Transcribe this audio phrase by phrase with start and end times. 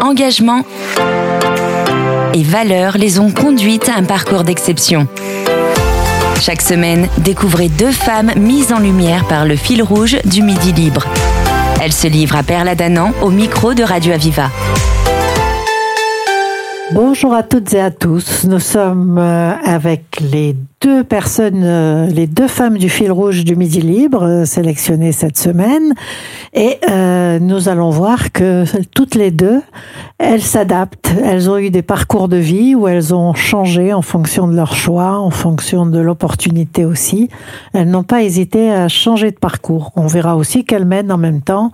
[0.00, 0.64] Engagement
[2.32, 5.06] et valeurs les ont conduites à un parcours d'exception.
[6.40, 11.06] Chaque semaine, découvrez deux femmes mises en lumière par le fil rouge du Midi Libre.
[11.82, 14.48] Elles se livrent à Perla Danan au micro de Radio Aviva.
[16.92, 18.44] Bonjour à toutes et à tous.
[18.44, 23.54] Nous sommes euh, avec les deux personnes, euh, les deux femmes du fil rouge du
[23.54, 25.94] Midi Libre, euh, sélectionnées cette semaine.
[26.54, 26.78] Et
[27.40, 29.62] nous allons voir que toutes les deux,
[30.18, 31.10] elles s'adaptent.
[31.24, 34.74] Elles ont eu des parcours de vie où elles ont changé en fonction de leur
[34.74, 37.28] choix, en fonction de l'opportunité aussi.
[37.72, 39.92] Elles n'ont pas hésité à changer de parcours.
[39.96, 41.72] On verra aussi qu'elles mènent en même temps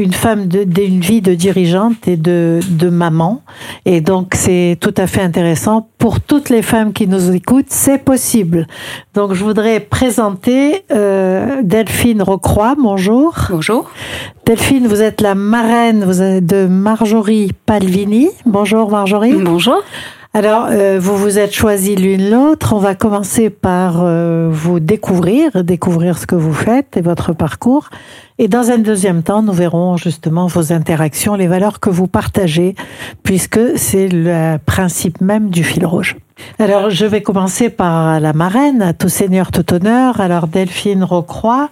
[0.00, 3.42] une femme d'une vie de dirigeante et de, de maman.
[3.84, 5.88] Et donc, c'est tout à fait intéressant.
[5.98, 8.39] Pour toutes les femmes qui nous écoutent, c'est possible.
[9.14, 12.74] Donc, je voudrais présenter euh, Delphine Rocroix.
[12.78, 13.34] Bonjour.
[13.50, 13.90] Bonjour.
[14.46, 18.30] Delphine, vous êtes la marraine vous êtes de Marjorie Palvini.
[18.46, 19.34] Bonjour Marjorie.
[19.34, 19.82] Bonjour.
[20.32, 22.72] Alors, euh, vous vous êtes choisis l'une l'autre.
[22.72, 27.90] On va commencer par euh, vous découvrir, découvrir ce que vous faites et votre parcours.
[28.38, 32.76] Et dans un deuxième temps, nous verrons justement vos interactions, les valeurs que vous partagez,
[33.24, 36.16] puisque c'est le principe même du fil rouge.
[36.60, 40.20] Alors, je vais commencer par la marraine, tout seigneur, tout honneur.
[40.20, 41.70] Alors, Delphine Rocroix,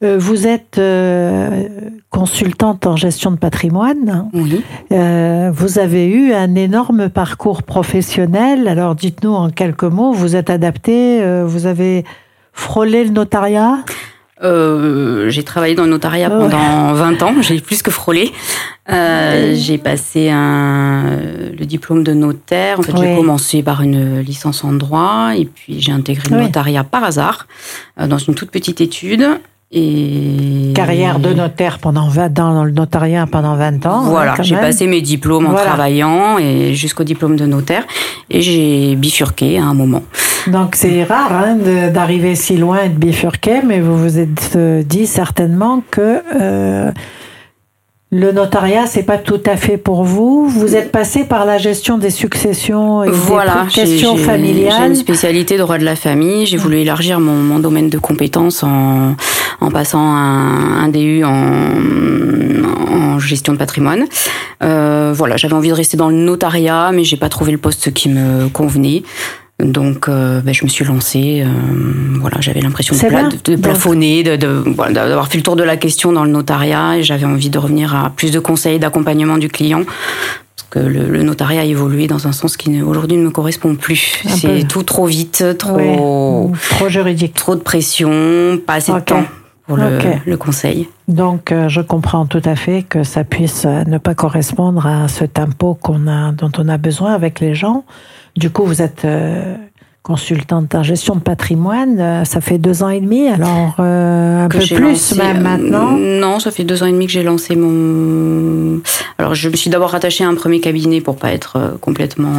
[0.00, 1.68] vous êtes euh,
[2.10, 4.28] consultante en gestion de patrimoine.
[4.32, 4.62] Oui.
[4.92, 8.68] Euh, vous avez eu un énorme parcours professionnel.
[8.68, 12.04] Alors, dites-nous en quelques mots, vous êtes adapté, vous avez
[12.52, 13.78] frôlé le notariat?
[14.42, 18.32] Euh, j'ai travaillé dans le notariat pendant 20 ans, j'ai plus que frôlé.
[18.90, 21.18] Euh, j'ai passé un,
[21.58, 22.78] le diplôme de notaire.
[22.78, 26.84] En fait, j'ai commencé par une licence en droit et puis j'ai intégré le notariat
[26.84, 27.46] par hasard
[28.00, 29.26] euh, dans une toute petite étude.
[29.70, 30.72] Et...
[30.74, 34.00] Carrière de notaire pendant 20 ans, dans le notariat pendant 20 ans.
[34.00, 37.84] Hein, voilà, j'ai passé mes diplômes en travaillant et jusqu'au diplôme de notaire
[38.30, 40.02] et j'ai bifurqué à un moment.
[40.46, 41.58] Donc c'est rare hein,
[41.92, 46.90] d'arriver si loin et de bifurquer, mais vous vous êtes euh, dit certainement que euh,
[48.10, 50.48] le notariat, c'est pas tout à fait pour vous.
[50.48, 54.72] Vous êtes passé par la gestion des successions et voilà, des questions familiales.
[54.78, 56.46] J'ai une spécialité de droit de la famille.
[56.46, 59.14] J'ai voulu élargir mon, mon, domaine de compétences en,
[59.60, 61.34] en passant un, un DU en,
[62.94, 64.06] en, gestion de patrimoine.
[64.62, 67.92] Euh, voilà, j'avais envie de rester dans le notariat, mais j'ai pas trouvé le poste
[67.92, 69.02] qui me convenait.
[69.62, 71.42] Donc, euh, ben, je me suis lancée.
[71.44, 71.48] Euh,
[72.20, 76.24] voilà, j'avais l'impression de, de, plafonner, de, d'avoir fait le tour de la question dans
[76.24, 79.82] le notariat, et j'avais envie de revenir à plus de conseils, d'accompagnement du client.
[79.84, 84.22] Parce que le, notariat a évolué dans un sens qui aujourd'hui ne me correspond plus.
[84.28, 89.24] C'est tout trop vite, trop, trop juridique, trop de pression, pas assez de temps
[89.68, 90.88] pour le, le, conseil.
[91.06, 95.24] Donc, euh, je comprends tout à fait que ça puisse ne pas correspondre à ce
[95.24, 97.84] tempo qu'on a, dont on a besoin avec les gens.
[98.38, 99.56] Du coup, vous êtes euh,
[100.04, 101.98] consultante en gestion de patrimoine.
[101.98, 105.96] Euh, ça fait deux ans et demi, alors euh, un peu plus même maintenant.
[105.98, 108.80] Non, ça fait deux ans et demi que j'ai lancé mon.
[109.18, 112.32] Alors, je me suis d'abord rattachée à un premier cabinet pour pas être complètement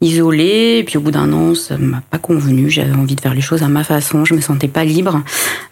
[0.00, 0.78] isolée.
[0.78, 2.70] Et puis au bout d'un an, ça m'a pas convenu.
[2.70, 4.24] J'avais envie de faire les choses à ma façon.
[4.24, 5.22] Je me sentais pas libre.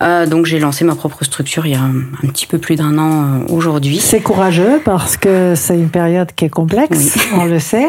[0.02, 2.98] Euh, donc j'ai lancé ma propre structure il y a un, petit peu plus d'un
[2.98, 3.98] an euh, aujourd'hui.
[3.98, 7.88] C'est courageux parce que c'est une période qui est complexe, on le sait.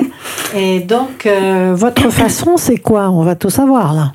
[0.55, 3.09] Et donc euh, votre façon, c'est quoi?
[3.09, 4.11] On va tout savoir là.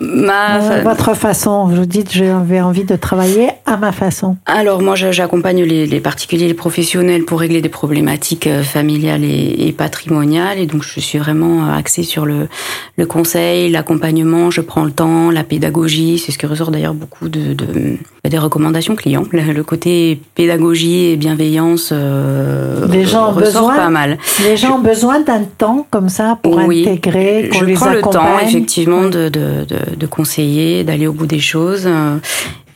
[0.00, 0.80] Ma...
[0.82, 4.36] Votre façon, vous dites j'avais envie de travailler à ma façon.
[4.46, 9.74] Alors moi j'accompagne les, les, particuliers, les professionnels pour régler des problématiques euh, familiales et,
[9.76, 12.48] patrimoniales et donc je suis vraiment euh, axée sur le,
[12.96, 17.28] le conseil, l'accompagnement, je prends le temps, la pédagogie, c'est ce qui ressort d'ailleurs beaucoup
[17.28, 17.96] de, de,
[18.28, 19.24] des recommandations clients.
[19.32, 24.18] Le, côté pédagogie et bienveillance euh, les gens ressort besoin, pas mal.
[24.44, 29.04] Les gens ont besoin d'un temps comme ça pour intégrer, je prends le temps effectivement
[29.04, 31.84] de, de de conseiller, d'aller au bout des choses.
[31.86, 32.16] Euh,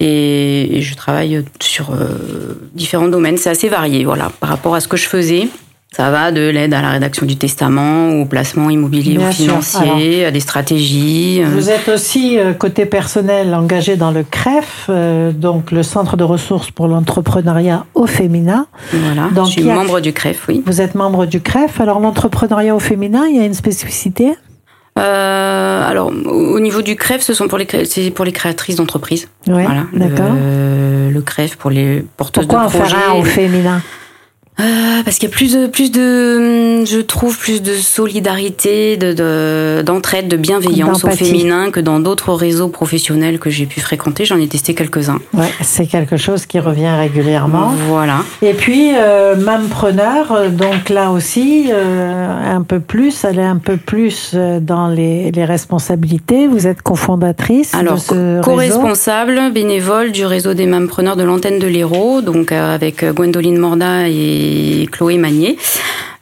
[0.01, 3.37] et, je travaille sur euh, différents domaines.
[3.37, 5.49] C'est assez varié, voilà, par rapport à ce que je faisais.
[5.95, 10.31] Ça va de l'aide à la rédaction du testament, au placement immobilier ou financier, à
[10.31, 11.43] des stratégies.
[11.43, 11.49] Euh.
[11.53, 14.89] Vous êtes aussi, côté personnel, engagé dans le CREF,
[15.35, 18.67] donc le Centre de ressources pour l'entrepreneuriat au féminin.
[18.91, 20.63] Voilà, donc, je suis membre du CREF, oui.
[20.65, 21.79] Vous êtes membre du CREF.
[21.79, 24.33] Alors l'entrepreneuriat au féminin, il y a une spécificité?
[24.99, 29.29] Euh, alors, au niveau du CREF, ce sont pour les, c'est pour les créatrices d'entreprises.
[29.47, 29.87] Ouais, voilà.
[29.95, 30.35] D'accord.
[30.35, 32.95] Le, le, CREF pour les porteuses Pourquoi de projets.
[32.95, 33.83] Pourquoi en faire un au féminin?
[34.61, 39.83] Euh, parce qu'il y a plus de, plus de, je trouve plus de solidarité, de
[39.83, 44.27] d'entraide, de, bienveillance au féminin que dans d'autres réseaux professionnels que j'ai pu fréquenter.
[44.27, 45.21] J'en ai testé quelques-uns.
[45.33, 47.73] Ouais, c'est quelque chose qui revient régulièrement.
[47.89, 48.25] Voilà.
[48.43, 49.35] Et puis euh,
[49.71, 54.89] preneur, donc là aussi euh, un peu plus, elle est un peu plus euh, dans
[54.89, 56.47] les, les responsabilités.
[56.47, 61.67] Vous êtes cofondatrice Alors, de ce co-responsable bénévole du réseau des preneurs de l'antenne de
[61.67, 64.42] l'Hérault, donc avec Gwendoline Morda et
[64.91, 65.57] Chloé Magnier.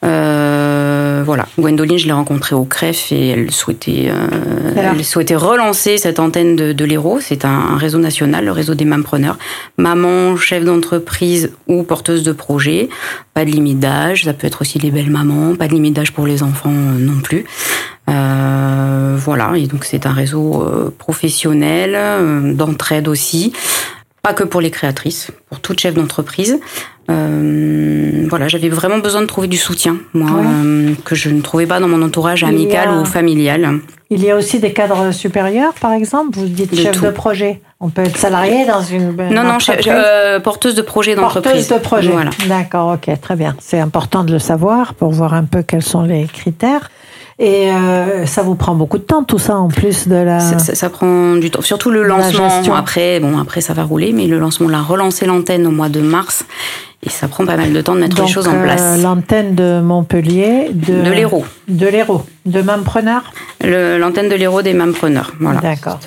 [0.02, 5.99] Euh, voilà, Gwendoline, je l'ai rencontrée au CREF et elle souhaitait, euh, elle souhaitait relancer
[5.99, 7.19] cette antenne de, de l'Hérault.
[7.20, 9.38] C'est un, réseau national, le réseau des mampreneurs.
[9.76, 12.88] Maman, chef d'entreprise ou porteuse de projet.
[13.34, 15.55] Pas de limite d'âge, ça peut être aussi les belles mamans.
[15.55, 17.44] Pas de limite d'âge pour les enfants euh, non plus.
[18.06, 20.64] voilà, et donc c'est un réseau
[20.99, 23.52] professionnel, d'entraide aussi
[24.22, 26.58] pas que pour les créatrices, pour toute chef d'entreprise.
[27.11, 31.67] Euh, voilà, j'avais vraiment besoin de trouver du soutien, moi, euh, que je ne trouvais
[31.67, 33.81] pas dans mon entourage amical ou familial.
[34.11, 36.38] Il y a aussi des cadres supérieurs, par exemple.
[36.38, 37.61] Vous dites chef de projet.
[37.78, 39.17] On peut être salarié dans une.
[39.31, 39.58] Non, non,
[39.88, 41.69] euh, porteuse de projet d'entreprise.
[41.69, 42.11] Porteuse de projet.
[42.11, 42.31] Voilà.
[42.49, 43.56] D'accord, ok, très bien.
[43.61, 46.90] C'est important de le savoir pour voir un peu quels sont les critères.
[47.41, 50.41] Et euh, ça vous prend beaucoup de temps, tout ça, en plus de la.
[50.41, 51.63] Ça, ça, prend du temps.
[51.63, 52.75] Surtout le lancement.
[52.77, 55.89] Après, bon, après ça va rouler, mais le lancement, on a relancé l'antenne au mois
[55.89, 56.45] de mars.
[57.02, 58.82] Et ça prend pas mal de temps de mettre les choses en place.
[58.82, 61.47] Euh, l'antenne de Montpellier, de, de l'Hérault.
[61.67, 63.23] De l'Hérault, de Mampreneur
[63.62, 65.61] L'antenne de l'Hérault des Mampreneurs, voilà.
[65.61, 65.99] D'accord.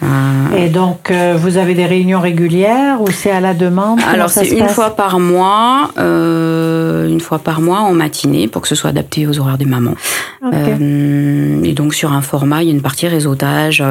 [0.56, 4.00] Et donc, euh, vous avez des réunions régulières ou c'est à la demande?
[4.12, 8.68] Alors, c'est une fois par mois, euh, une fois par mois en matinée pour que
[8.68, 9.96] ce soit adapté aux horaires des mamans.
[10.52, 13.84] Et donc, sur un format, il y a une partie réseautage,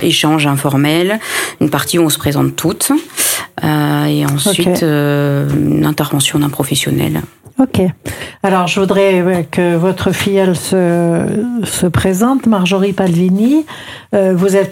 [0.00, 1.18] échange informel,
[1.60, 2.90] une partie où on se présente toutes.
[3.62, 7.22] Et ensuite euh, une intervention d'un professionnel.
[7.58, 7.80] Ok.
[8.42, 11.26] Alors, je voudrais que votre filleule se,
[11.64, 13.66] se présente, Marjorie Palvini.
[14.14, 14.70] Euh, vous êtes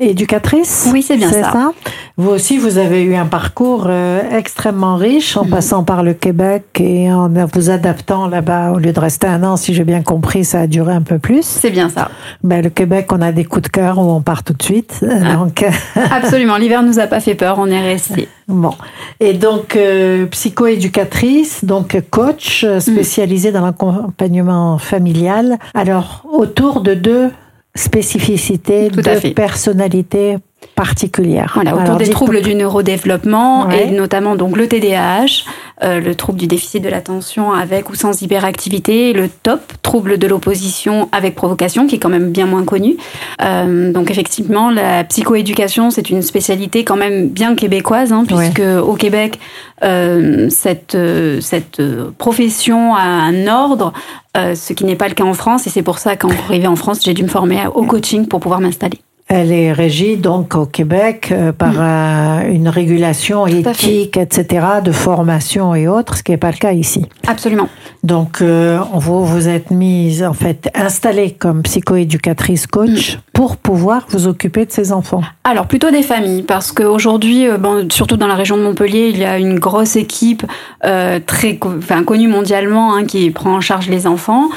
[0.00, 1.72] psycho-éducatrice Oui, c'est bien ça.
[2.16, 5.50] Vous aussi, vous avez eu un parcours euh, extrêmement riche en mm.
[5.50, 8.72] passant par le Québec et en vous adaptant là-bas.
[8.72, 11.18] Au lieu de rester un an, si j'ai bien compris, ça a duré un peu
[11.18, 11.44] plus.
[11.44, 12.10] C'est bien ça.
[12.42, 15.04] Ben, le Québec, on a des coups de cœur où on part tout de suite.
[15.08, 15.34] Ah.
[15.34, 15.64] Donc...
[16.10, 16.56] Absolument.
[16.56, 17.56] L'hiver nous a pas fait peur.
[17.58, 18.28] On est resté.
[18.48, 18.74] Bon.
[19.20, 25.58] Et donc, euh, psycho-éducatrice, donc coach euh, spécialisé dans l'accompagnement familial.
[25.74, 27.30] Alors, autour de deux
[27.74, 30.38] spécificités, deux personnalités
[30.74, 31.52] particulière.
[31.54, 35.44] Voilà, autour des troubles du neurodéveloppement et notamment donc le TDAH,
[35.82, 40.26] euh, le trouble du déficit de l'attention avec ou sans hyperactivité, le TOP, trouble de
[40.26, 42.96] l'opposition avec provocation, qui est quand même bien moins connu.
[43.42, 48.94] Euh, donc effectivement, la psychoéducation, c'est une spécialité quand même bien québécoise, hein, puisque au
[48.94, 49.38] Québec,
[49.82, 50.96] euh, cette,
[51.40, 51.82] cette
[52.18, 53.92] profession a un ordre,
[54.34, 56.76] ce qui n'est pas le cas en France, et c'est pour ça qu'en arrivé en
[56.76, 58.98] France, j'ai dû me former au coaching pour pouvoir m'installer.
[59.32, 62.50] Elle est régie donc au Québec euh, par mm.
[62.50, 67.06] une régulation éthique, etc., de formation et autres, ce qui n'est pas le cas ici.
[67.28, 67.68] Absolument.
[68.02, 73.20] Donc euh, vous vous êtes mise en fait installée comme psychoéducatrice coach mm.
[73.32, 75.22] pour pouvoir vous occuper de ces enfants.
[75.44, 79.18] Alors plutôt des familles parce qu'aujourd'hui, euh, bon, surtout dans la région de Montpellier, il
[79.18, 80.44] y a une grosse équipe
[80.84, 84.48] euh, très, enfin connue mondialement hein, qui prend en charge les enfants.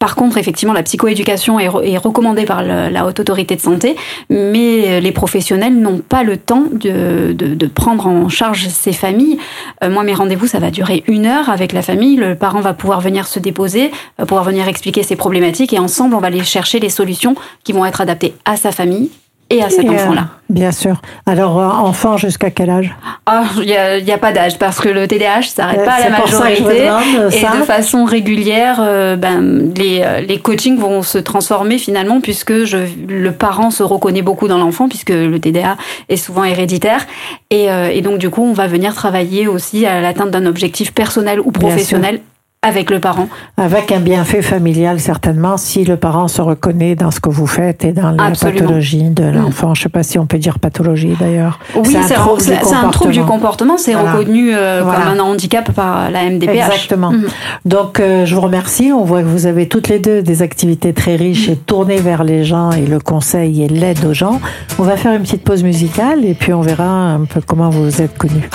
[0.00, 1.68] Par contre, effectivement, la psychoéducation est,
[1.98, 3.96] recommandée par la haute autorité de santé,
[4.30, 9.36] mais les professionnels n'ont pas le temps de, prendre en charge ces familles.
[9.84, 12.16] Euh, moi, mes rendez-vous, ça va durer une heure avec la famille.
[12.16, 16.18] Le parent va pouvoir venir se déposer, pouvoir venir expliquer ses problématiques, et ensemble, on
[16.18, 19.10] va aller chercher les solutions qui vont être adaptées à sa famille
[19.50, 20.28] et à cet euh, enfant-là.
[20.48, 21.02] bien sûr.
[21.26, 22.94] Alors, euh, enfant jusqu'à quel âge?
[23.26, 26.08] Ah, il n'y a, y a, pas d'âge parce que le TDAH s'arrête pas à
[26.08, 26.88] la majorité.
[27.32, 32.78] et de façon régulière, euh, ben, les, les coachings vont se transformer finalement puisque je,
[33.08, 35.76] le parent se reconnaît beaucoup dans l'enfant puisque le TDA
[36.08, 37.06] est souvent héréditaire.
[37.50, 41.40] Et, et donc, du coup, on va venir travailler aussi à l'atteinte d'un objectif personnel
[41.40, 42.20] ou professionnel
[42.62, 43.26] avec le parent.
[43.56, 47.86] Avec un bienfait familial, certainement, si le parent se reconnaît dans ce que vous faites
[47.86, 49.34] et dans la pathologie de mm.
[49.34, 49.74] l'enfant.
[49.74, 51.58] Je ne sais pas si on peut dire pathologie d'ailleurs.
[51.74, 53.78] Oui, c'est un, trouble du comportement.
[53.78, 56.50] C'est reconnu euh, comme un handicap par la MDPH.
[56.50, 57.12] Exactement.
[57.12, 57.24] Mm.
[57.64, 58.92] Donc, euh, je vous remercie.
[58.92, 62.24] On voit que vous avez toutes les deux des activités très riches et tournées vers
[62.24, 64.38] les gens et le conseil et l'aide aux gens.
[64.78, 67.84] On va faire une petite pause musicale et puis on verra un peu comment vous
[67.84, 68.50] vous êtes connus.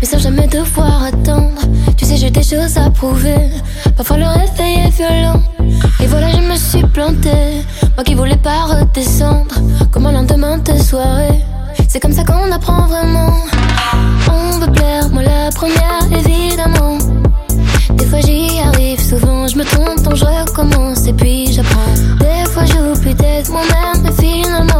[0.00, 1.60] Mais sans jamais devoir attendre.
[1.96, 3.50] Tu sais, j'ai des choses à prouver.
[3.96, 5.42] Parfois le réveil est violent.
[6.02, 7.62] Et voilà, je me suis plantée.
[7.96, 9.56] Moi qui voulais pas redescendre.
[9.92, 11.44] Comme un lendemain de soirée.
[11.88, 13.34] C'est comme ça qu'on apprend vraiment.
[14.30, 15.10] On veut plaire
[15.60, 16.96] première, évidemment.
[17.90, 21.94] Des fois j'y arrive, souvent je me trompe, donc je recommence et puis j'apprends.
[22.18, 24.79] Des fois j'oublie d'être moi-même, mais finalement,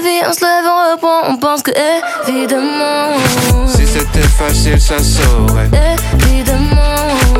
[0.00, 1.72] On se lève, on reprend, on pense que
[2.28, 3.16] évidemment.
[3.66, 5.68] Si c'était facile, ça saurait.
[6.30, 7.37] Évidemment,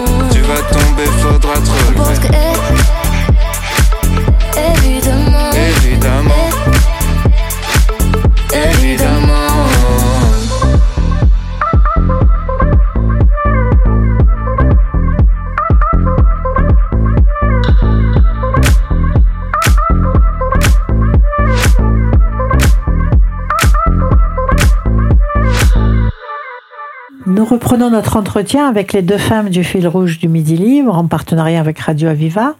[27.90, 31.78] Notre entretien avec les deux femmes du fil rouge du Midi Libre en partenariat avec
[31.78, 32.54] Radio Aviva.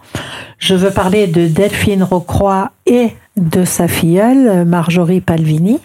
[0.57, 5.79] Je veux parler de Delphine Rocroix et de sa filleule Marjorie Palvini.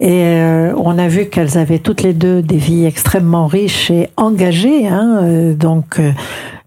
[0.00, 4.08] Et euh, on a vu qu'elles avaient toutes les deux des vies extrêmement riches et
[4.16, 4.88] engagées.
[4.88, 6.10] Hein, euh, donc euh,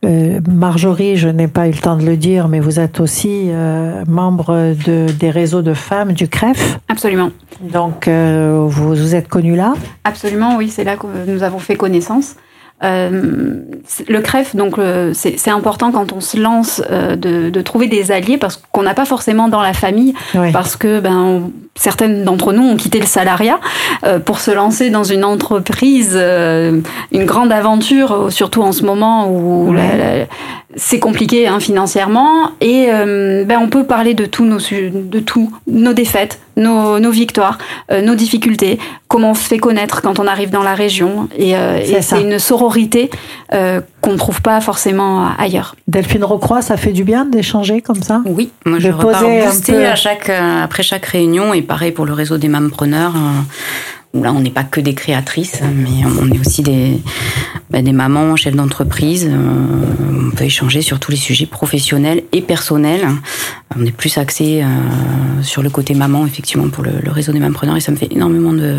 [0.05, 3.47] euh, Marjorie, je n'ai pas eu le temps de le dire, mais vous êtes aussi
[3.47, 6.79] euh, membre de, des réseaux de femmes du CREF.
[6.87, 7.31] Absolument.
[7.61, 9.73] Donc euh, vous vous êtes connus là?
[10.03, 12.35] Absolument, oui, c'est là que nous avons fait connaissance.
[12.83, 13.61] Euh,
[14.09, 18.11] le CREF, donc euh, c'est important quand on se lance euh, de, de trouver des
[18.11, 20.51] alliés parce qu'on n'a pas forcément dans la famille, Oui.
[20.51, 23.59] parce que ben, on- certaines d'entre nous ont quitté le salariat
[24.25, 29.75] pour se lancer dans une entreprise, une grande aventure, surtout en ce moment où
[30.77, 32.51] c'est compliqué hein, financièrement.
[32.61, 37.57] Et ben, on peut parler de tous nos, de tout, nos défaites, nos, nos victoires,
[37.91, 41.27] euh, nos difficultés, comment on se fait connaître quand on arrive dans la région.
[41.37, 43.09] Et, euh, C'est et c'est une sororité
[43.53, 45.75] euh, qu'on ne trouve pas forcément ailleurs.
[45.87, 48.21] Delphine Rocroix, ça fait du bien d'échanger comme ça?
[48.25, 49.85] Oui, moi De je repars boostée peu.
[49.85, 53.13] à chaque, euh, après chaque réunion et pareil pour le réseau des mampreneurs.
[53.15, 57.01] euh, où là on n'est pas que des créatrices, mais on est aussi des,
[57.69, 59.27] bah, des mamans, chefs d'entreprise.
[59.29, 63.07] euh, on peut échanger sur tous les sujets professionnels et personnels.
[63.77, 64.67] On est plus axé euh,
[65.43, 68.11] sur le côté maman effectivement pour le, le réseau des mampreneurs et ça me fait
[68.11, 68.77] énormément de,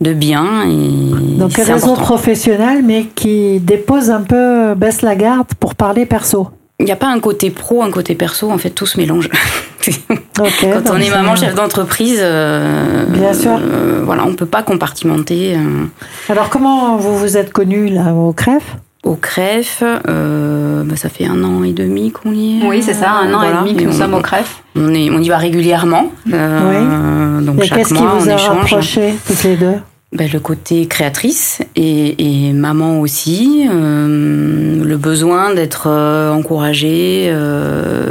[0.00, 0.62] de bien.
[0.68, 2.02] Et Donc c'est réseau important.
[2.02, 6.48] professionnel, mais qui dépose un peu, baisse la garde pour parler perso.
[6.80, 9.28] Il n'y a pas un côté pro, un côté perso, en fait tout se mélange.
[10.36, 13.52] Quand on est maman, chef d'entreprise, euh, Bien sûr.
[13.60, 15.54] euh, voilà, on peut pas compartimenter.
[15.56, 15.84] euh,
[16.28, 18.76] Alors comment vous vous êtes connus là au CREF?
[19.04, 22.66] Au CREF, euh, bah, ça fait un an et demi qu'on y est.
[22.66, 24.62] Oui, c'est ça, un an Voilà, et demi que et nous on- sommes au CREF.
[24.74, 26.10] On, est, on y va régulièrement.
[26.32, 28.56] euh, Donc Et chaque qu'est-ce qui mois, vous on a échange.
[28.58, 29.74] rapproché toutes les deux?
[30.14, 35.88] Ben, le côté créatrice et, et maman aussi, euh, le besoin d'être
[36.32, 37.34] encouragé,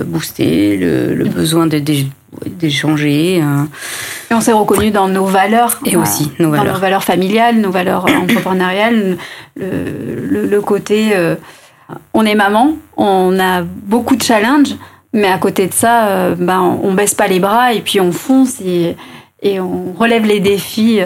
[0.05, 1.67] boosté, le, le besoin
[2.45, 3.37] d'échanger.
[3.37, 5.79] Et on s'est reconnu dans nos valeurs.
[5.85, 6.65] Et aussi nos valeurs.
[6.65, 9.17] Dans nos valeurs familiales, nos valeurs entrepreneuriales,
[9.55, 11.15] le, le, côté
[12.13, 14.75] on est maman, on a beaucoup de challenges,
[15.13, 18.11] mais à côté de ça, euh, ben, on baisse pas les bras et puis on
[18.11, 18.95] fonce et,
[19.59, 21.01] on relève les défis.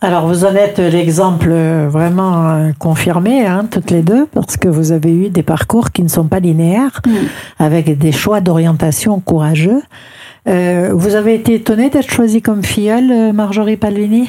[0.00, 1.50] Alors vous en êtes l'exemple
[1.88, 6.02] vraiment euh, confirmé, hein, toutes les deux, parce que vous avez eu des parcours qui
[6.02, 7.10] ne sont pas linéaires, mm.
[7.58, 9.82] avec des choix d'orientation courageux.
[10.46, 14.28] Euh, vous avez été étonnée d'être choisie comme filleule, Marjorie Palvini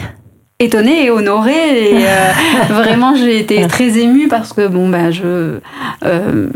[0.60, 2.31] étonnée et honorée et euh,
[2.69, 5.60] vraiment j'ai été très émue parce que bon ben je,
[6.05, 6.48] euh,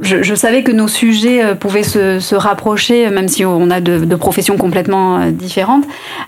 [0.00, 3.80] je, je savais que nos sujets euh, pouvaient se, se rapprocher même si on a
[3.80, 5.84] de, de professions complètement différentes.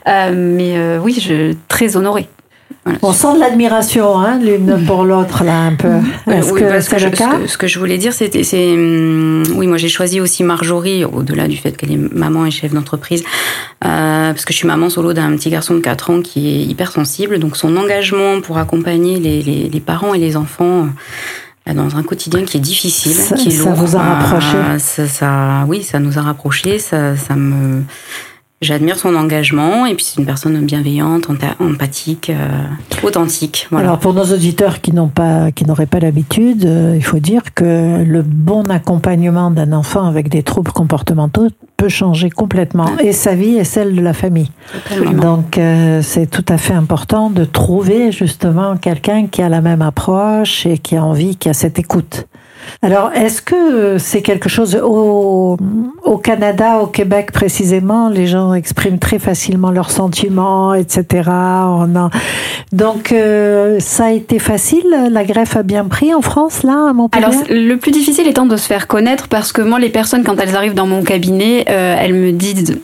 [0.07, 2.29] Mais oui je très honorée.
[3.03, 5.89] On sent de l'admiration hein, l'une pour l'autre là un peu.
[6.31, 9.77] Est-ce que c'est le cas ce que, je voulais dire, c'était, c'est, hum, oui, moi
[9.77, 13.23] j'ai choisi aussi Marjorie au-delà du fait qu'elle est maman et chef d'entreprise,
[13.85, 16.65] euh, parce que je suis maman solo d'un petit garçon de 4 ans qui est
[16.65, 20.87] hypersensible, donc son engagement pour accompagner les, les, les parents et les enfants euh,
[21.75, 24.57] dans un quotidien qui est difficile, ça, qui est ça vous a rapproché.
[24.57, 26.79] Euh, ça, ça, oui, ça nous a rapprochés.
[26.79, 27.83] Ça, ça me
[28.61, 31.29] J'admire son engagement et puis c'est une personne bienveillante,
[31.61, 32.65] empathique, euh,
[33.05, 33.69] authentique.
[33.71, 33.87] Voilà.
[33.87, 37.55] Alors pour nos auditeurs qui n'ont pas, qui n'auraient pas l'habitude, euh, il faut dire
[37.55, 43.37] que le bon accompagnement d'un enfant avec des troubles comportementaux peut changer complètement et sa
[43.37, 44.51] vie et celle de la famille.
[45.13, 49.83] Donc euh, c'est tout à fait important de trouver justement quelqu'un qui a la même
[49.83, 52.27] approche et qui a envie, qui a cette écoute.
[52.83, 55.57] Alors, est-ce que c'est quelque chose au,
[56.23, 61.31] Canada, au Québec précisément, les gens expriment très facilement leurs sentiments, etc.
[62.73, 65.09] Donc, euh, ça a été facile.
[65.11, 67.25] La greffe a bien pris en France, là, à Montpellier?
[67.25, 70.39] Alors, le plus difficile étant de se faire connaître, parce que moi, les personnes, quand
[70.39, 72.79] elles arrivent dans mon cabinet, euh, elles me disent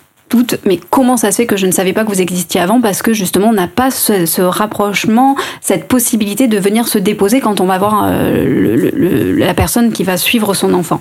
[0.64, 3.02] mais comment ça se fait que je ne savais pas que vous existiez avant Parce
[3.02, 7.66] que justement, on n'a pas ce, rapprochement, cette possibilité de venir se déposer quand on
[7.66, 11.00] va voir euh, la personne qui va suivre son enfant.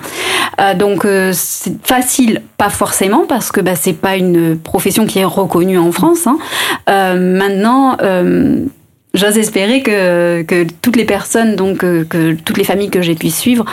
[0.59, 5.19] Euh, donc, euh, c'est facile, pas forcément, parce que bah, c'est pas une profession qui
[5.19, 6.27] est reconnue en France.
[6.27, 6.37] Hein.
[7.15, 7.97] maintenant,
[9.15, 13.13] J'ose espérer que, que toutes les personnes, donc euh, que toutes les familles que j'ai
[13.13, 13.63] pu suivre,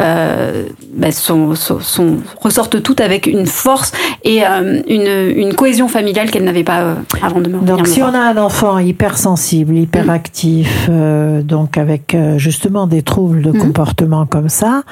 [0.00, 3.92] euh, bah, sont, sont, ressortent toutes avec une force
[4.24, 8.02] et euh, une, une, cohésion familiale qu'elles n'avaient pas euh, avant de me Donc, si
[8.02, 11.42] on a un enfant hypersensible, hyperactif, mm.
[11.42, 13.58] donc avec justement des troubles de mm.
[13.58, 14.82] comportement comme ça,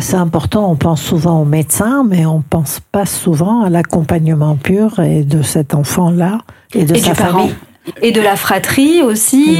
[0.00, 0.72] c'est important.
[0.72, 5.42] On pense souvent au médecin, mais on pense pas souvent à l'accompagnement pur et de
[5.42, 6.38] cet enfant-là
[6.74, 7.54] et de sa famille
[8.00, 9.58] et de la fratrie aussi.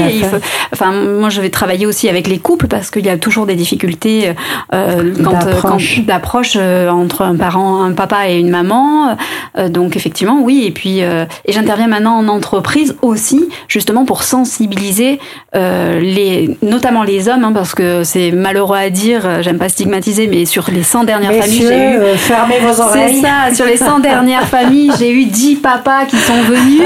[0.73, 3.55] enfin, moi, je vais travailler aussi avec les couples parce qu'il y a toujours des
[3.55, 4.33] difficultés
[4.73, 5.13] euh,
[5.63, 9.17] quand d'approche euh, entre un parent, un papa et une maman.
[9.59, 10.65] Euh, donc, effectivement, oui.
[10.67, 15.19] Et puis, et j'interviens maintenant en entreprise aussi, justement pour sensibiliser
[15.55, 19.43] les, notamment les hommes, hein, parce que c'est malheureux à dire.
[19.43, 23.17] J'aime pas stigmatiser, mais sur les 100 dernières familles, j'ai eu fermez vos oreilles.
[23.17, 23.55] C'est ça.
[23.55, 26.83] Sur les 100 dernières familles, j'ai eu 10 papas qui sont venus.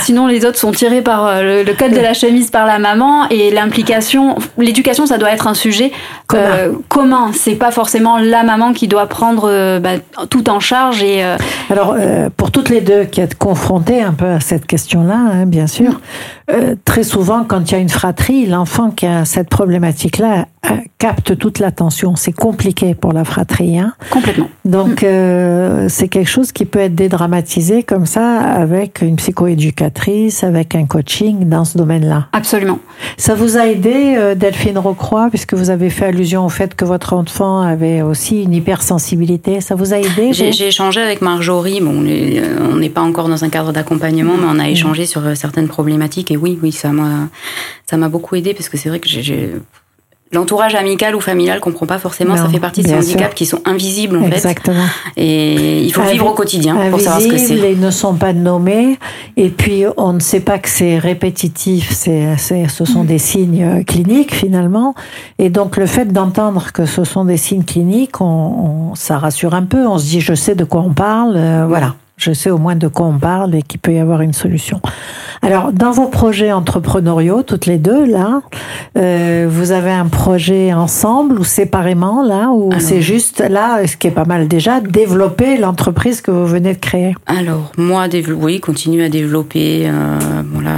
[0.00, 2.78] sinon, les les autres sont tirés par euh, le, code de la chemise par la
[2.78, 5.92] maman et l'implication, l'éducation, ça doit être un sujet
[6.34, 7.30] euh, commun.
[7.32, 9.92] C'est pas forcément la maman qui doit prendre euh, bah,
[10.28, 11.02] tout en charge.
[11.02, 11.22] Et
[11.70, 11.96] alors,
[12.36, 16.00] pour toutes les deux qui êtes confrontées un peu à cette question-là, hein, bien sûr,
[16.84, 20.46] très souvent, quand il y a une fratrie, l'enfant qui a cette problématique-là
[20.98, 22.16] capte toute l'attention.
[22.16, 23.78] C'est compliqué pour la fratrie.
[23.78, 23.94] Hein.
[24.10, 24.48] Complètement.
[24.64, 25.00] Donc,
[25.88, 31.48] c'est quelque chose qui peut être dédramatisé comme ça avec une psychoéducatrice avec un coaching
[31.48, 32.28] dans ce domaine-là.
[32.32, 32.78] Absolument.
[33.16, 36.84] Ça vous a aidé, euh, Delphine Rocroy, puisque vous avez fait allusion au fait que
[36.84, 39.60] votre enfant avait aussi une hypersensibilité.
[39.60, 41.80] Ça vous a aidé J'ai échangé avec Marjorie.
[41.80, 42.04] Bon,
[42.70, 45.68] on n'est pas encore dans un cadre d'accompagnement, mais on a échangé sur euh, certaines
[45.68, 46.30] problématiques.
[46.30, 49.52] Et oui, oui, ça m'a beaucoup aidé parce que c'est vrai que j'ai
[50.36, 53.60] L'entourage amical ou familial comprend pas forcément, ça fait partie de ces handicaps qui sont
[53.64, 54.84] invisibles en Exactement.
[55.14, 55.22] fait.
[55.22, 57.72] Et il faut vivre au quotidien pour savoir ce que c'est.
[57.72, 58.98] Ils ne sont pas nommés
[59.38, 63.06] et puis on ne sait pas que c'est répétitif, c'est, ce sont mm.
[63.06, 64.94] des signes euh, cliniques finalement.
[65.38, 69.64] Et donc le fait d'entendre que ce sont des signes cliniques, on, ça rassure un
[69.64, 69.86] peu.
[69.86, 72.76] On se dit je sais de quoi on parle, euh, voilà je sais au moins
[72.76, 74.80] de quoi on parle et qu'il peut y avoir une solution.
[75.42, 78.40] Alors, dans vos projets entrepreneuriaux, toutes les deux, là,
[78.96, 84.06] euh, vous avez un projet ensemble ou séparément, là, ou c'est juste, là, ce qui
[84.06, 87.14] est pas mal déjà, développer l'entreprise que vous venez de créer?
[87.26, 90.76] Alors, moi, oui, continuer à développer, euh, bon là,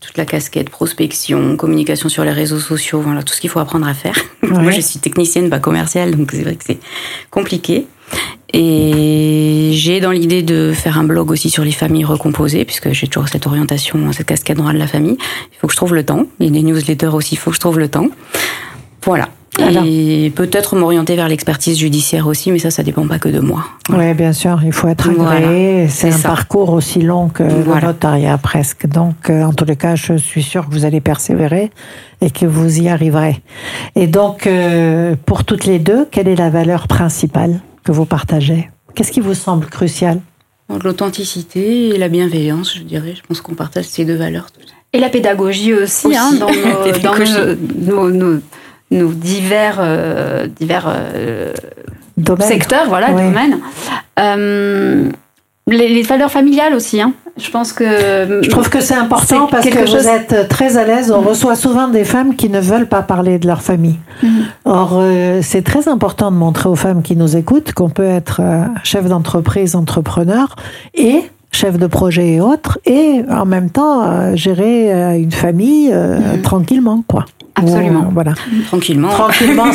[0.00, 3.88] toute la casquette prospection, communication sur les réseaux sociaux, voilà, tout ce qu'il faut apprendre
[3.88, 4.16] à faire.
[4.42, 6.78] Moi, je suis technicienne, pas commerciale, donc c'est vrai que c'est
[7.30, 7.86] compliqué.
[8.52, 13.06] Et j'ai dans l'idée de faire un blog aussi sur les familles recomposées, puisque j'ai
[13.06, 15.16] toujours cette orientation, cette casquette droit de la famille.
[15.52, 16.26] Il faut que je trouve le temps.
[16.40, 18.08] Et des newsletters aussi, il faut que je trouve le temps.
[19.04, 19.28] Voilà.
[19.84, 23.64] Et peut-être m'orienter vers l'expertise judiciaire aussi, mais ça, ça dépend pas que de moi.
[23.90, 25.88] Oui, bien sûr, il faut être agréé.
[25.88, 28.86] C'est un parcours aussi long que le notariat presque.
[28.86, 31.70] Donc, euh, en tous les cas, je suis sûre que vous allez persévérer
[32.20, 33.40] et que vous y arriverez.
[33.96, 37.60] Et donc, euh, pour toutes les deux, quelle est la valeur principale?
[37.84, 40.20] Que vous partagez Qu'est-ce qui vous semble crucial?
[40.84, 43.14] L'authenticité et la bienveillance, je dirais.
[43.16, 44.46] Je pense qu'on partage ces deux valeurs.
[44.92, 46.48] Et la pédagogie aussi, Hein, dans,
[48.10, 48.40] nos, nos
[48.90, 51.52] nos divers, euh, divers euh,
[52.40, 53.60] secteurs, voilà, domaines.
[54.18, 55.10] Euh,
[55.70, 57.12] les, valeurs familiales aussi, hein.
[57.36, 57.84] Je pense que.
[58.42, 61.10] Je trouve que c'est important parce que vous êtes très à l'aise.
[61.10, 63.98] On reçoit souvent des femmes qui ne veulent pas parler de leur famille.
[64.22, 64.30] Mhm.
[64.64, 65.02] Or,
[65.40, 68.42] c'est très important de montrer aux femmes qui nous écoutent qu'on peut être
[68.82, 70.54] chef d'entreprise, entrepreneur
[70.94, 76.42] et chef de projet et autres, et en même temps gérer une famille mhm.
[76.42, 77.24] tranquillement, quoi.
[77.60, 78.08] Absolument.
[78.12, 78.32] voilà.
[78.66, 79.08] Tranquillement.
[79.08, 79.72] Tranquillement,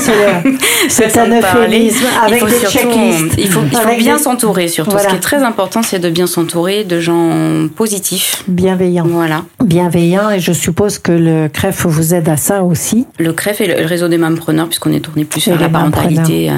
[0.87, 3.35] c'est un euphémisme avec il des checklists.
[3.37, 3.61] Il faut,
[3.97, 4.97] bien s'entourer surtout.
[4.97, 8.43] Ce qui est très important, c'est de bien s'entourer de gens positifs.
[8.47, 9.05] Bienveillants.
[9.07, 9.43] Voilà.
[9.63, 13.05] Bienveillants, et je suppose que le CREF vous aide à ça aussi.
[13.19, 16.49] Le CREF et le réseau des mampreneurs, puisqu'on est tourné plus sur la parentalité.
[16.49, 16.53] Euh,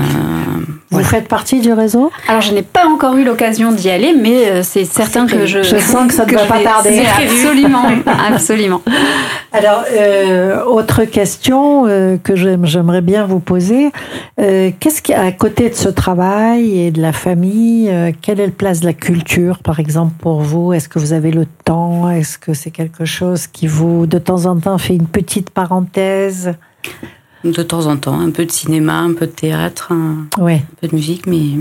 [0.89, 2.11] vous faites partie du réseau?
[2.27, 5.61] Alors, je n'ai pas encore eu l'occasion d'y aller, mais euh, c'est certain que je...
[5.61, 7.03] Je sens que ça ne va pas tarder.
[7.23, 7.83] Absolument,
[8.33, 8.81] absolument.
[9.51, 11.16] Alors, euh, autre question
[11.51, 13.91] euh, que j'aimerais bien vous poser.
[14.39, 18.45] Euh, qu'est-ce qui, à côté de ce travail et de la famille, euh, quelle est
[18.45, 20.73] la place de la culture, par exemple, pour vous?
[20.73, 22.09] Est-ce que vous avez le temps?
[22.09, 26.53] Est-ce que c'est quelque chose qui vous, de temps en temps, fait une petite parenthèse?
[27.43, 30.95] De temps en temps, un peu de cinéma, un peu de théâtre, un, peu de
[30.95, 31.53] musique, mais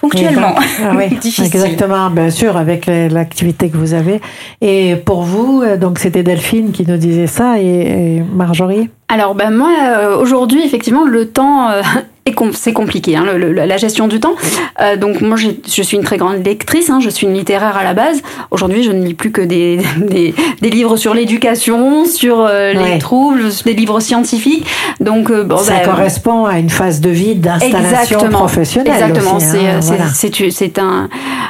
[0.00, 0.54] ponctuellement.
[0.82, 1.04] Ah oui,
[1.44, 4.20] exactement, bien sûr, avec l'activité que vous avez.
[4.60, 8.88] Et pour vous, euh, donc c'était Delphine qui nous disait ça et, Marjorie?
[9.08, 11.82] Alors ben moi, euh, aujourd'hui, effectivement, le temps euh,
[12.52, 14.34] c'est compliqué, hein, la gestion du temps.
[14.80, 17.84] Euh, donc moi, je suis une très grande lectrice, hein, je suis une littéraire à
[17.84, 18.22] la base.
[18.50, 23.44] Aujourd'hui, je ne lis plus que des, des, livres sur l'éducation, sur euh, les troubles,
[23.64, 24.66] des livres scientifiques.
[25.00, 28.92] Donc euh, bon, ça bah, correspond à une phase de vie d'installation professionnelle.
[28.92, 31.08] Exactement, c'est hein,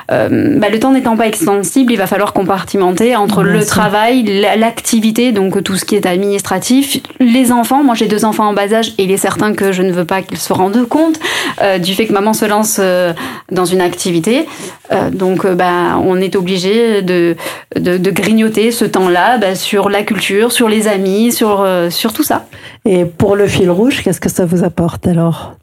[0.09, 0.29] un.
[0.59, 4.24] Bah, le temps n'étant pas extensible, il va falloir compartimenter entre le travail,
[4.57, 7.85] l'activité, donc tout ce qui est administratif, les enfants.
[7.85, 10.05] Moi, j'ai deux enfants en bas âge et il est certain que je ne veux
[10.05, 11.18] pas qu'ils se rendent compte
[11.62, 13.12] euh, du fait que maman se lance euh,
[13.50, 14.46] dans une activité.
[14.92, 17.37] Euh, donc, bah, on est obligé de,
[17.76, 22.46] de, grignoter ce temps-là bah, sur la culture, sur les amis, sur, sur tout ça.
[22.85, 25.55] Et pour le fil rouge, qu'est-ce que ça vous apporte alors?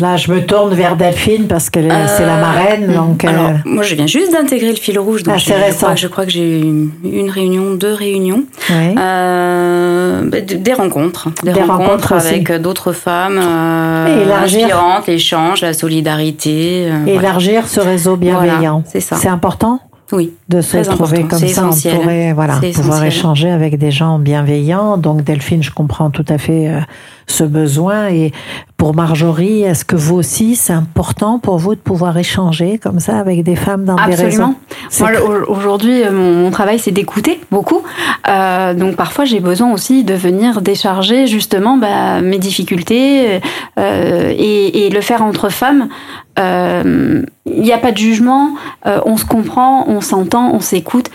[0.00, 2.88] Là, je me tourne vers Delphine parce que c'est la marraine.
[2.88, 5.22] Euh, donc, alors, moi, je viens juste d'intégrer le fil rouge.
[5.22, 5.94] Donc ah, c'est récent.
[5.94, 8.44] Je crois, que j'ai eu une réunion, deux réunions.
[8.70, 11.28] Euh, bah, des rencontres.
[11.42, 16.88] Des, rencontres, avec d'autres femmes euh, inspirantes, l'échange, la solidarité.
[16.90, 18.82] Euh, élargir ce réseau bienveillant.
[18.86, 19.80] c'est important
[20.12, 24.98] oui, de se trouver comme ça, on pourrait voilà, pouvoir échanger avec des gens bienveillants.
[24.98, 26.80] Donc Delphine, je comprends tout à fait euh,
[27.26, 28.08] ce besoin.
[28.08, 28.32] Et
[28.76, 33.18] pour Marjorie, est-ce que vous aussi, c'est important pour vous de pouvoir échanger comme ça
[33.18, 34.54] avec des femmes dans des réseaux?
[34.86, 35.44] Absolument.
[35.48, 37.82] Aujourd'hui, euh, mon, travail, c'est d'écouter beaucoup.
[38.28, 43.40] Euh, donc parfois, j'ai besoin aussi de venir décharger justement bah, mes difficultés
[43.78, 45.88] euh, et, et, le faire entre femmes.
[46.36, 48.54] Il n'y a pas de jugement,
[48.84, 51.10] on se comprend, on s'entend, on s'écoute.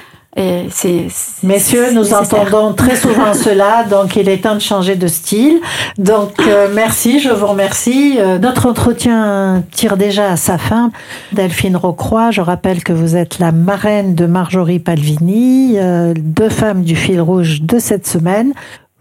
[1.44, 5.60] Messieurs, nous entendons très souvent cela, donc il est temps de changer de style.
[5.98, 8.18] Donc euh, merci, je vous remercie.
[8.20, 10.92] Euh, notre entretien tire déjà à sa fin.
[11.32, 16.84] Delphine Rocroix, je rappelle que vous êtes la marraine de Marjorie Palvini, euh, deux femmes
[16.84, 18.54] du fil rouge de cette semaine.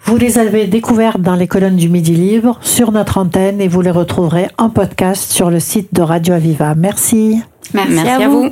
[0.04, 3.82] Vous les avez découvertes dans les colonnes du Midi Libre, sur notre antenne, et vous
[3.82, 6.76] les retrouverez en podcast sur le site de Radio Aviva.
[6.76, 7.42] Merci.
[7.74, 8.50] Merci, à, vous.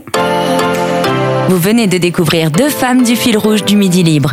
[1.48, 4.32] Vous venez de découvrir deux femmes du fil rouge du Midi Libre.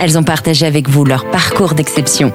[0.00, 2.32] Elles ont partagé avec vous leur parcours d'exception.